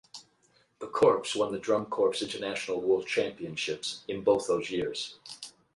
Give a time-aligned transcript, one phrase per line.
[0.79, 5.19] The corps won the Drum Corps International World Championships in both those years.